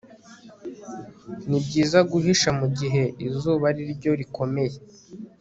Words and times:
nibyiza 1.49 1.99
guhisha 2.11 2.49
mugihe 2.59 3.03
izuba 3.27 3.65
ariryo 3.71 4.11
rikomeye 4.19 4.77